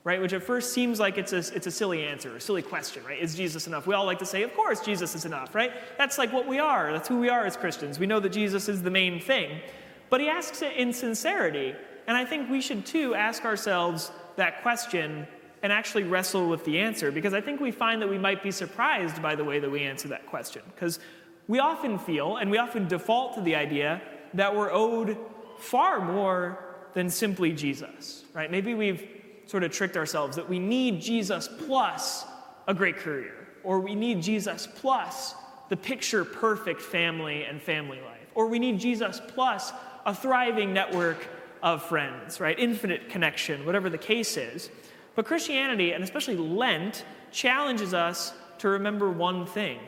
Right? 0.04 0.22
Which 0.22 0.34
at 0.34 0.44
first 0.44 0.74
seems 0.74 1.00
like 1.00 1.18
it's 1.18 1.34
a, 1.34 1.38
it's 1.38 1.68
a 1.68 1.72
silly 1.72 2.04
answer, 2.04 2.36
a 2.36 2.42
silly 2.42 2.62
question, 2.62 3.04
right? 3.04 3.20
Is 3.20 3.36
Jesus 3.36 3.68
enough? 3.68 3.88
We 3.88 3.94
all 3.94 4.06
like 4.06 4.20
to 4.20 4.26
say, 4.26 4.44
Of 4.44 4.54
course, 4.54 4.82
Jesus 4.82 5.16
is 5.16 5.26
enough, 5.26 5.56
right? 5.56 5.72
That's 5.98 6.18
like 6.18 6.34
what 6.34 6.46
we 6.46 6.60
are. 6.60 6.92
That's 6.92 7.08
who 7.08 7.20
we 7.20 7.30
are 7.30 7.46
as 7.46 7.56
Christians. 7.56 8.00
We 8.00 8.08
know 8.08 8.20
that 8.20 8.32
Jesus 8.32 8.68
is 8.68 8.84
the 8.84 8.92
main 8.92 9.22
thing. 9.22 9.62
But 10.10 10.22
he 10.22 10.30
asks 10.30 10.62
it 10.62 10.74
in 10.74 10.94
sincerity. 10.94 11.76
And 12.08 12.16
I 12.16 12.26
think 12.26 12.50
we 12.50 12.62
should 12.62 12.86
too 12.86 13.16
ask 13.16 13.44
ourselves 13.46 14.12
that 14.38 14.62
question 14.62 15.28
and 15.64 15.74
actually 15.74 16.04
wrestle 16.04 16.48
with 16.48 16.64
the 16.66 16.80
answer 16.80 17.12
because 17.12 17.34
I 17.34 17.42
think 17.42 17.60
we 17.60 17.72
find 17.72 18.02
that 18.02 18.08
we 18.08 18.18
might 18.18 18.44
be 18.44 18.52
surprised 18.52 19.22
by 19.22 19.36
the 19.36 19.44
way 19.44 19.60
that 19.60 19.70
we 19.70 19.84
answer 19.84 20.08
that 20.10 20.26
question. 20.28 20.62
Because 20.74 21.00
we 21.48 21.60
often 21.60 21.98
feel 21.98 22.38
and 22.38 22.52
we 22.52 22.58
often 22.58 22.88
default 22.88 23.36
to 23.36 23.42
the 23.42 23.56
idea 23.56 24.02
that 24.34 24.56
we're 24.56 24.72
owed 24.72 25.18
far 25.58 26.00
more 26.00 26.64
than 26.94 27.10
simply 27.10 27.52
Jesus, 27.52 28.26
right? 28.34 28.52
Maybe 28.52 28.74
we've 28.74 29.08
sort 29.46 29.64
of 29.64 29.72
tricked 29.72 29.98
ourselves 29.98 30.36
that 30.36 30.48
we 30.48 30.60
need 30.60 31.02
Jesus 31.02 31.50
plus 31.66 32.26
a 32.68 32.74
great 32.74 32.98
career, 32.98 33.48
or 33.64 33.80
we 33.80 33.96
need 33.96 34.22
Jesus 34.22 34.68
plus 34.76 35.36
the 35.70 35.78
picture 35.78 36.26
perfect 36.26 36.82
family 36.82 37.44
and 37.46 37.62
family 37.62 38.00
life, 38.02 38.28
or 38.36 38.48
we 38.48 38.60
need 38.60 38.80
Jesus 38.80 39.22
plus 39.28 39.72
a 40.08 40.16
thriving 40.16 40.74
network 40.74 41.28
of 41.62 41.84
friends, 41.84 42.40
right? 42.40 42.58
Infinite 42.58 43.10
connection, 43.10 43.66
whatever 43.66 43.90
the 43.90 43.98
case 43.98 44.38
is. 44.38 44.72
But 45.16 45.26
Christianity, 45.26 45.92
and 45.92 46.04
especially 46.04 46.38
Lent, 46.38 47.04
challenges 47.30 47.94
us 47.94 48.34
to 48.60 48.70
remember 48.70 49.12
one 49.12 49.46
thing 49.46 49.80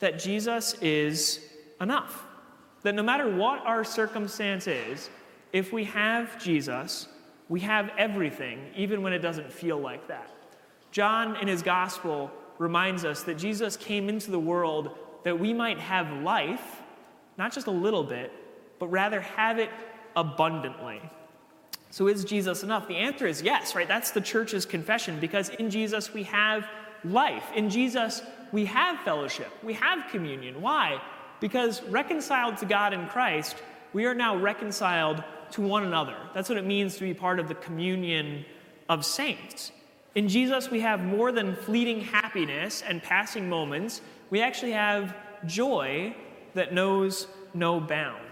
that 0.00 0.18
Jesus 0.18 0.74
is 0.82 1.48
enough. 1.80 2.24
That 2.82 2.96
no 2.96 3.04
matter 3.04 3.34
what 3.34 3.60
our 3.60 3.84
circumstance 3.84 4.66
is, 4.66 5.10
if 5.52 5.72
we 5.72 5.84
have 5.84 6.42
Jesus, 6.42 7.06
we 7.48 7.60
have 7.60 7.90
everything, 7.96 8.58
even 8.74 9.00
when 9.00 9.12
it 9.12 9.20
doesn't 9.20 9.52
feel 9.52 9.78
like 9.78 10.08
that. 10.08 10.30
John, 10.90 11.36
in 11.36 11.46
his 11.46 11.62
gospel, 11.62 12.32
reminds 12.58 13.04
us 13.04 13.22
that 13.22 13.38
Jesus 13.38 13.76
came 13.76 14.08
into 14.08 14.32
the 14.32 14.40
world 14.40 14.98
that 15.22 15.38
we 15.38 15.52
might 15.52 15.78
have 15.78 16.22
life, 16.22 16.82
not 17.38 17.52
just 17.52 17.68
a 17.68 17.72
little 17.72 18.02
bit, 18.02 18.32
but 18.78 18.88
rather 18.88 19.20
have 19.20 19.58
it 19.58 19.70
abundantly. 20.14 21.00
So, 21.90 22.08
is 22.08 22.24
Jesus 22.24 22.62
enough? 22.62 22.88
The 22.88 22.96
answer 22.96 23.26
is 23.26 23.42
yes, 23.42 23.74
right? 23.74 23.88
That's 23.88 24.10
the 24.10 24.20
church's 24.20 24.66
confession 24.66 25.18
because 25.20 25.48
in 25.50 25.70
Jesus 25.70 26.12
we 26.12 26.24
have 26.24 26.66
life. 27.04 27.44
In 27.54 27.70
Jesus 27.70 28.22
we 28.52 28.64
have 28.66 29.00
fellowship, 29.00 29.50
we 29.62 29.74
have 29.74 30.10
communion. 30.10 30.60
Why? 30.60 31.00
Because 31.40 31.82
reconciled 31.84 32.58
to 32.58 32.66
God 32.66 32.92
in 32.92 33.06
Christ, 33.08 33.56
we 33.92 34.04
are 34.06 34.14
now 34.14 34.36
reconciled 34.36 35.22
to 35.52 35.62
one 35.62 35.84
another. 35.84 36.16
That's 36.34 36.48
what 36.48 36.58
it 36.58 36.66
means 36.66 36.96
to 36.96 37.04
be 37.04 37.14
part 37.14 37.38
of 37.38 37.48
the 37.48 37.54
communion 37.54 38.44
of 38.88 39.04
saints. 39.04 39.72
In 40.14 40.28
Jesus, 40.28 40.70
we 40.70 40.80
have 40.80 41.00
more 41.00 41.30
than 41.30 41.54
fleeting 41.54 42.00
happiness 42.00 42.82
and 42.86 43.02
passing 43.02 43.48
moments. 43.48 44.00
We 44.30 44.40
actually 44.40 44.72
have 44.72 45.14
joy 45.44 46.16
that 46.54 46.72
knows 46.72 47.26
no 47.52 47.80
bounds 47.80 48.26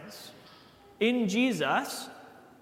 in 1.01 1.29
Jesus, 1.29 2.09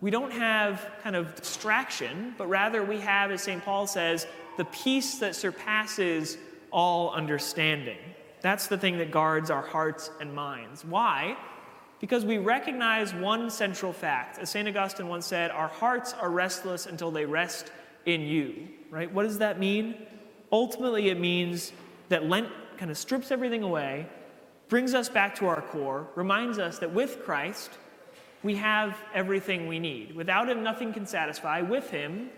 we 0.00 0.10
don't 0.10 0.32
have 0.32 0.84
kind 1.02 1.14
of 1.14 1.34
distraction, 1.34 2.34
but 2.36 2.48
rather 2.48 2.82
we 2.82 2.98
have, 3.00 3.30
as 3.30 3.42
St. 3.42 3.64
Paul 3.64 3.86
says, 3.86 4.26
the 4.56 4.64
peace 4.66 5.18
that 5.18 5.36
surpasses 5.36 6.36
all 6.70 7.10
understanding. 7.10 7.98
That's 8.40 8.66
the 8.66 8.76
thing 8.76 8.98
that 8.98 9.10
guards 9.10 9.50
our 9.50 9.62
hearts 9.62 10.10
and 10.20 10.34
minds. 10.34 10.84
Why? 10.84 11.36
Because 12.00 12.24
we 12.24 12.38
recognize 12.38 13.14
one 13.14 13.48
central 13.48 13.92
fact. 13.92 14.38
As 14.40 14.50
St. 14.50 14.68
Augustine 14.68 15.06
once 15.06 15.26
said, 15.26 15.52
our 15.52 15.68
hearts 15.68 16.14
are 16.14 16.30
restless 16.30 16.86
until 16.86 17.12
they 17.12 17.24
rest 17.24 17.70
in 18.04 18.22
you. 18.22 18.68
Right? 18.90 19.10
What 19.12 19.22
does 19.22 19.38
that 19.38 19.60
mean? 19.60 19.94
Ultimately, 20.50 21.10
it 21.10 21.20
means 21.20 21.72
that 22.08 22.28
Lent 22.28 22.48
kind 22.76 22.90
of 22.90 22.98
strips 22.98 23.30
everything 23.30 23.62
away, 23.62 24.06
brings 24.68 24.94
us 24.94 25.08
back 25.08 25.36
to 25.36 25.46
our 25.46 25.62
core, 25.62 26.08
reminds 26.16 26.58
us 26.58 26.80
that 26.80 26.92
with 26.92 27.22
Christ, 27.24 27.70
we 28.42 28.56
have 28.56 28.98
everything 29.14 29.66
we 29.66 29.78
need. 29.78 30.14
Without 30.14 30.48
Him, 30.48 30.62
nothing 30.62 30.92
can 30.92 31.06
satisfy. 31.06 31.60
With 31.60 31.90
Him, 31.90 32.30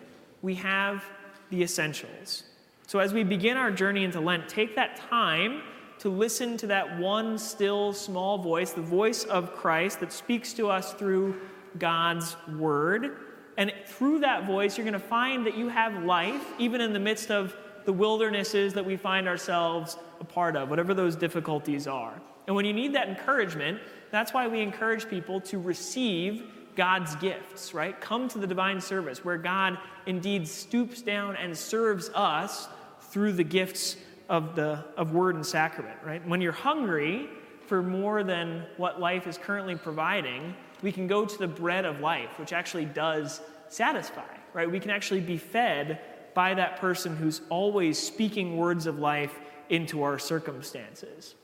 we 0.43 0.55
have 0.57 1.05
the 1.51 1.63
essentials. 1.63 2.45
So, 2.87 2.99
as 2.99 3.15
we 3.15 3.25
begin 3.25 3.57
our 3.57 3.71
journey 3.71 4.05
into 4.05 4.21
Lent, 4.21 4.49
take 4.49 4.77
that 4.77 4.97
time 4.97 5.63
to 5.99 6.09
listen 6.09 6.57
to 6.59 6.67
that 6.67 6.99
one 6.99 7.39
still 7.39 7.93
small 7.93 8.39
voice, 8.39 8.73
the 8.73 8.83
voice 8.83 9.25
of 9.25 9.55
Christ 9.55 10.01
that 10.01 10.13
speaks 10.13 10.53
to 10.55 10.69
us 10.69 10.93
through 10.93 11.41
God's 11.79 12.37
Word. 12.59 13.17
And 13.57 13.73
through 13.87 14.19
that 14.21 14.47
voice, 14.47 14.77
you're 14.77 14.85
going 14.85 14.93
to 14.95 14.99
find 14.99 15.47
that 15.47 15.57
you 15.57 15.69
have 15.69 16.05
life, 16.05 16.45
even 16.59 16.81
in 16.81 16.93
the 16.93 16.99
midst 16.99 17.31
of 17.31 17.57
the 17.85 17.93
wildernesses 17.93 18.75
that 18.75 18.85
we 18.85 18.97
find 18.97 19.29
ourselves 19.29 19.97
a 20.21 20.25
part 20.25 20.57
of, 20.57 20.71
whatever 20.71 20.93
those 20.93 21.17
difficulties 21.17 21.87
are. 21.87 22.21
And 22.47 22.57
when 22.57 22.65
you 22.65 22.73
need 22.73 22.95
that 22.95 23.09
encouragement, 23.09 23.81
that's 24.15 24.33
why 24.33 24.47
we 24.47 24.61
encourage 24.61 25.09
people 25.09 25.41
to 25.43 25.59
receive 25.59 26.45
God's 26.77 27.15
gifts, 27.17 27.73
right? 27.73 27.99
Come 28.01 28.29
to 28.29 28.39
the 28.39 28.47
divine 28.47 28.81
service 28.81 29.25
where 29.25 29.39
God 29.39 29.79
indeed 30.07 30.47
stoops 30.49 31.03
down 31.03 31.37
and 31.37 31.57
serves 31.57 32.11
us 32.15 32.69
through 33.01 33.33
the 33.33 33.45
gifts 33.45 33.97
of 34.29 34.57
the 34.57 34.85
of 34.97 35.13
word 35.13 35.37
and 35.37 35.47
sacrament, 35.47 35.99
right? 36.05 36.27
When 36.27 36.41
you're 36.41 36.53
hungry 36.53 37.29
for 37.67 37.83
more 37.83 38.25
than 38.25 38.65
what 38.77 39.01
life 39.01 39.27
is 39.27 39.39
currently 39.39 39.77
providing, 39.77 40.55
we 40.83 40.93
can 40.93 41.07
go 41.07 41.25
to 41.25 41.39
the 41.39 41.47
bread 41.47 41.85
of 41.85 42.01
life, 42.01 42.39
which 42.39 42.53
actually 42.53 42.85
does 42.85 43.41
satisfy, 43.69 44.23
right? 44.53 44.71
We 44.71 44.81
can 44.81 44.91
actually 44.91 45.21
be 45.21 45.39
fed 45.39 46.01
by 46.35 46.55
that 46.55 46.79
person 46.79 47.17
who's 47.17 47.41
always 47.49 47.99
speaking 47.99 48.57
words 48.57 48.87
of 48.87 48.99
life 48.99 49.39
into 49.71 50.03
our 50.03 50.19
circumstances. 50.19 51.35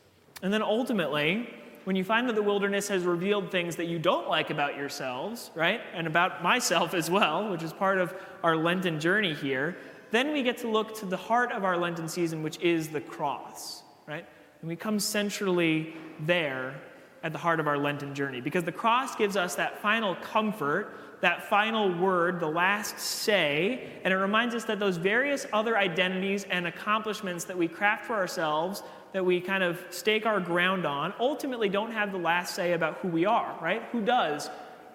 And 0.43 0.53
then 0.53 0.63
ultimately, 0.63 1.49
when 1.85 1.97
you 1.97 2.05
find 2.05 2.29
that 2.29 2.35
the 2.35 2.43
wilderness 2.43 2.89
has 2.89 3.05
revealed 3.05 3.51
things 3.51 3.77
that 3.77 3.87
you 3.87 3.99
don't 3.99 4.29
like 4.29 4.51
about 4.51 4.77
yourselves, 4.77 5.51
right, 5.55 5.81
and 5.95 6.07
about 6.07 6.43
myself 6.43 6.95
as 6.95 7.11
well, 7.11 7.51
which 7.51 7.63
is 7.63 7.73
part 7.73 7.99
of 7.99 8.15
our 8.43 8.57
Lenten 8.57 9.01
journey 9.01 9.35
here, 9.35 9.77
then 10.11 10.33
we 10.33 10.43
get 10.43 10.59
to 10.59 10.69
look 10.69 10.97
to 10.99 11.07
the 11.07 11.17
heart 11.17 11.53
of 11.53 11.65
our 11.65 11.77
Lenten 11.77 12.09
season, 12.09 12.43
which 12.43 12.59
is 12.61 12.89
the 12.89 13.01
cross, 13.01 13.83
right? 14.07 14.27
And 14.61 14.69
we 14.69 14.77
come 14.77 14.99
centrally 14.99 15.95
there 16.21 16.81
at 17.23 17.33
the 17.33 17.39
heart 17.39 17.61
of 17.61 17.67
our 17.67 17.79
Lenten 17.79 18.15
journey 18.15 18.41
because 18.41 18.65
the 18.65 18.73
cross 18.73 19.15
gives 19.15 19.37
us 19.37 19.55
that 19.55 19.81
final 19.81 20.15
comfort, 20.17 20.95
that 21.21 21.49
final 21.49 21.93
word, 21.95 22.41
the 22.41 22.47
last 22.47 22.99
say, 22.99 23.89
and 24.05 24.13
it 24.13 24.17
reminds 24.17 24.55
us 24.55 24.65
that 24.65 24.79
those 24.79 24.97
various 24.97 25.47
other 25.53 25.77
identities 25.77 26.45
and 26.45 26.67
accomplishments 26.67 27.45
that 27.45 27.57
we 27.57 27.69
craft 27.69 28.07
for 28.07 28.15
ourselves, 28.15 28.83
that 29.13 29.25
we 29.25 29.41
kind 29.41 29.63
of 29.63 29.83
stake 29.91 30.27
our 30.27 30.41
ground 30.41 30.87
on, 30.87 31.13
ultimately 31.19 31.69
don't 31.69 31.93
have 31.93 32.13
the 32.13 32.19
last 32.19 32.55
say 32.55 32.73
about 32.73 32.99
who 32.99 33.09
we 33.09 33.27
are, 33.27 33.59
right? 33.61 33.83
Who 33.93 34.01
does? 34.01 34.49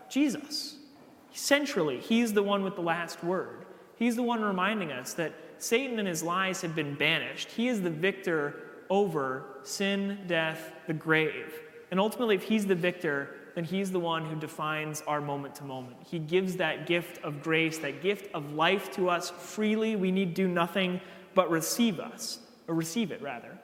Jesus. 0.10 0.76
Centrally, 1.34 2.00
he's 2.00 2.34
the 2.34 2.44
one 2.44 2.64
with 2.64 2.76
the 2.76 2.82
last 2.82 3.24
word. 3.24 3.66
He's 3.98 4.16
the 4.16 4.24
one 4.24 4.42
reminding 4.42 4.92
us 4.92 5.14
that 5.14 5.34
Satan 5.58 6.00
and 6.00 6.08
his 6.08 6.24
lies 6.24 6.62
have 6.62 6.76
been 6.76 6.96
banished. 6.96 7.52
He 7.52 7.68
is 7.68 7.82
the 7.82 7.90
victor 7.90 8.56
over 8.90 9.46
sin, 9.64 10.20
death, 10.28 10.72
the 10.88 10.94
grave. 10.94 11.54
And 11.92 12.00
ultimately, 12.00 12.36
if 12.36 12.44
he's 12.44 12.66
the 12.66 12.76
victor, 12.76 13.36
then 13.56 13.64
he's 13.64 13.92
the 13.92 14.00
one 14.00 14.26
who 14.26 14.36
defines 14.36 15.02
our 15.08 15.22
moment 15.22 15.56
to 15.56 15.64
moment. 15.64 15.96
He 16.06 16.20
gives 16.20 16.58
that 16.58 16.88
gift 16.88 17.24
of 17.24 17.42
grace, 17.42 17.78
that 17.80 18.02
gift 18.02 18.34
of 18.34 18.54
life 18.54 18.92
to 18.96 19.10
us 19.10 19.30
freely. 19.30 19.96
We 19.96 20.12
need 20.12 20.34
do 20.34 20.48
nothing 20.48 21.00
but 21.34 21.50
receive 21.50 22.00
us, 22.00 22.40
or 22.68 22.76
receive 22.76 23.12
it 23.12 23.22
rather. 23.22 23.58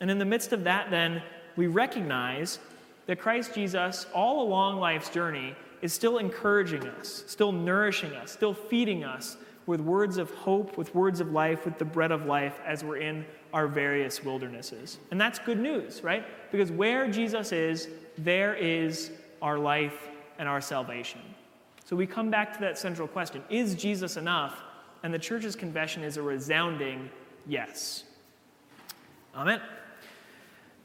And 0.00 0.10
in 0.10 0.18
the 0.18 0.24
midst 0.24 0.52
of 0.52 0.64
that, 0.64 0.90
then, 0.90 1.22
we 1.56 1.66
recognize 1.66 2.60
that 3.06 3.18
Christ 3.18 3.54
Jesus, 3.54 4.06
all 4.14 4.42
along 4.42 4.78
life's 4.78 5.10
journey, 5.10 5.56
is 5.82 5.92
still 5.92 6.18
encouraging 6.18 6.86
us, 6.86 7.24
still 7.26 7.52
nourishing 7.52 8.12
us, 8.14 8.32
still 8.32 8.54
feeding 8.54 9.04
us 9.04 9.36
with 9.66 9.80
words 9.80 10.16
of 10.16 10.30
hope, 10.30 10.78
with 10.78 10.94
words 10.94 11.20
of 11.20 11.32
life, 11.32 11.64
with 11.64 11.78
the 11.78 11.84
bread 11.84 12.10
of 12.10 12.26
life 12.26 12.58
as 12.66 12.84
we're 12.84 12.96
in 12.96 13.24
our 13.52 13.66
various 13.66 14.24
wildernesses. 14.24 14.98
And 15.10 15.20
that's 15.20 15.38
good 15.38 15.58
news, 15.58 16.02
right? 16.02 16.24
Because 16.50 16.70
where 16.70 17.08
Jesus 17.10 17.52
is, 17.52 17.88
there 18.16 18.54
is 18.54 19.10
our 19.42 19.58
life 19.58 20.08
and 20.38 20.48
our 20.48 20.60
salvation. 20.60 21.20
So 21.84 21.96
we 21.96 22.06
come 22.06 22.30
back 22.30 22.52
to 22.54 22.60
that 22.60 22.78
central 22.78 23.08
question 23.08 23.42
Is 23.48 23.74
Jesus 23.74 24.16
enough? 24.16 24.62
And 25.02 25.14
the 25.14 25.18
church's 25.18 25.54
confession 25.54 26.02
is 26.02 26.16
a 26.16 26.22
resounding 26.22 27.08
yes. 27.46 28.04
Amen. 29.34 29.60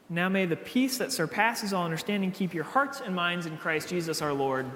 Now 0.08 0.28
may 0.28 0.46
the 0.46 0.56
peace 0.56 0.98
that 0.98 1.12
surpasses 1.12 1.72
all 1.72 1.84
understanding 1.84 2.30
keep 2.30 2.52
your 2.52 2.64
hearts 2.64 3.00
and 3.00 3.14
minds 3.14 3.46
in 3.46 3.56
Christ 3.56 3.88
Jesus 3.88 4.20
our 4.20 4.32
Lord. 4.32 4.70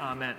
Amen. 0.00 0.36